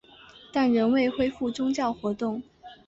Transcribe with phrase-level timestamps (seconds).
[0.51, 2.41] 但仍未恢复宗教活动。